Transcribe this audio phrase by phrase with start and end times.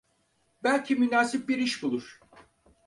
[0.63, 2.19] Belki münasip bir iş bulur.